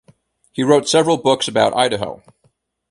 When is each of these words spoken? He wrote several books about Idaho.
He 0.51 0.63
wrote 0.63 0.89
several 0.89 1.17
books 1.17 1.47
about 1.47 1.77
Idaho. 1.77 2.23